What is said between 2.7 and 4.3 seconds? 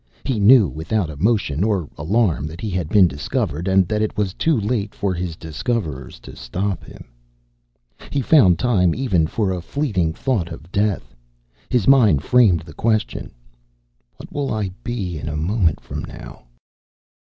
had been discovered, and that it